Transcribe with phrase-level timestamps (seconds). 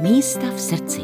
[0.00, 1.00] Místa v srdci.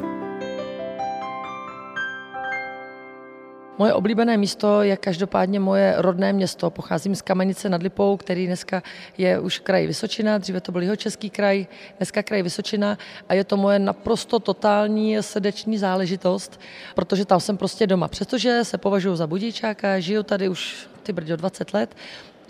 [3.79, 6.71] Moje oblíbené místo je každopádně moje rodné město.
[6.71, 8.83] Pocházím z Kamenice nad Lipou, který dneska
[9.19, 11.67] je už kraj Vysočina, dříve to byl jeho český kraj,
[11.97, 12.99] dneska kraj Vysočina
[13.29, 16.61] a je to moje naprosto totální srdeční záležitost,
[16.95, 18.09] protože tam jsem prostě doma.
[18.09, 21.97] Přestože se považuji za budíčáka, žiju tady už ty brďo 20 let,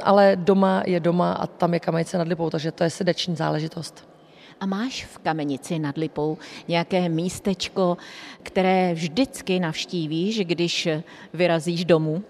[0.02, 4.11] ale doma je doma a tam je Kamenice nad Lipou, takže to je srdeční záležitost.
[4.60, 6.38] A máš v Kamenici nad Lipou
[6.68, 7.96] nějaké místečko,
[8.42, 10.88] které vždycky navštívíš, když
[11.34, 12.22] vyrazíš domů?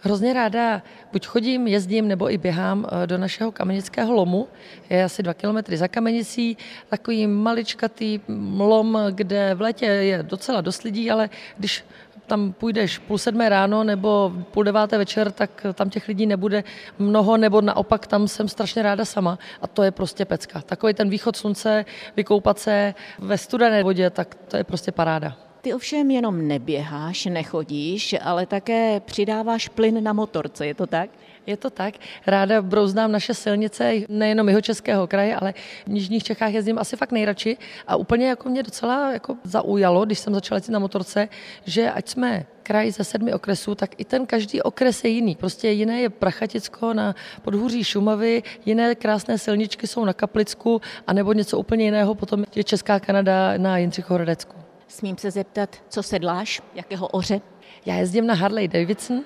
[0.00, 4.48] Hrozně ráda buď chodím, jezdím nebo i běhám eh, do našeho kamenického lomu.
[4.90, 6.56] Je asi dva kilometry za kamenicí,
[6.88, 8.20] takový maličkatý
[8.58, 11.84] lom, kde v létě je docela dost lidí, ale když
[12.28, 16.64] tam půjdeš půl sedmé ráno nebo půl deváté večer, tak tam těch lidí nebude
[16.98, 20.60] mnoho, nebo naopak tam jsem strašně ráda sama a to je prostě pecka.
[20.60, 21.84] Takový ten východ slunce,
[22.16, 25.47] vykoupat se ve studené vodě, tak to je prostě paráda.
[25.60, 31.10] Ty ovšem jenom neběháš, nechodíš, ale také přidáváš plyn na motorce, je to tak?
[31.46, 31.94] Je to tak.
[32.26, 35.54] Ráda brouzdám naše silnice, nejenom jeho českého kraje, ale
[35.86, 37.56] v Jižních Čechách jezdím asi fakt nejradši.
[37.86, 41.28] A úplně jako mě docela jako zaujalo, když jsem začala jezdit na motorce,
[41.64, 45.36] že ať jsme kraj ze sedmi okresů, tak i ten každý okres je jiný.
[45.36, 51.58] Prostě jiné je Prachaticko na podhůří Šumavy, jiné krásné silničky jsou na Kaplicku, anebo něco
[51.58, 54.67] úplně jiného, potom je Česká Kanada na Jindřichohradecku.
[54.88, 57.40] Smím se zeptat, co sedláš, jakého oře?
[57.86, 59.20] Já jezdím na Harley Davidson,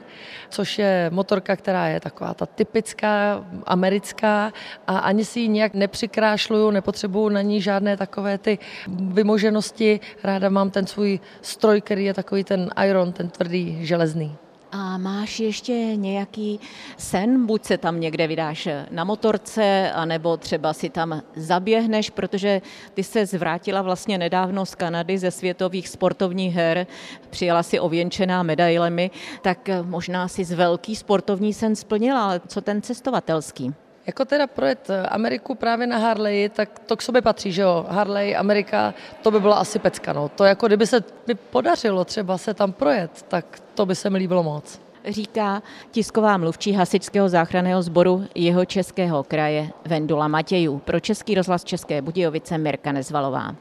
[0.50, 4.52] což je motorka, která je taková ta typická americká
[4.86, 10.00] a ani si ji nějak nepřikrášluju, nepotřebuju na ní žádné takové ty vymoženosti.
[10.22, 14.36] Ráda mám ten svůj stroj, který je takový ten iron, ten tvrdý, železný.
[14.74, 16.60] A máš ještě nějaký
[16.96, 17.46] sen?
[17.46, 22.62] Buď se tam někde vydáš na motorce, anebo třeba si tam zaběhneš, protože
[22.94, 26.86] ty se zvrátila vlastně nedávno z Kanady ze světových sportovních her,
[27.30, 29.10] přijela si ověnčená medailemi,
[29.42, 33.74] tak možná si z velký sportovní sen splnila, ale co ten cestovatelský?
[34.06, 37.86] Jako teda projet Ameriku právě na Harley, tak to k sobě patří, že jo?
[37.88, 40.28] Harley, Amerika, to by byla asi pecka, no.
[40.28, 44.18] To jako kdyby se mi podařilo třeba se tam projet, tak to by se mi
[44.18, 44.80] líbilo moc.
[45.08, 52.02] Říká tisková mluvčí hasičského záchranného sboru jeho českého kraje Vendula Matějů pro Český rozhlas České
[52.02, 53.54] Budějovice Mirka Nezvalová.